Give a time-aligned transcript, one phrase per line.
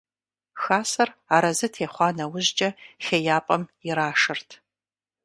[0.61, 2.69] Хасэр арэзы техъуа нэужькӀэ
[3.05, 4.49] хеяпӀэм ирашэрт.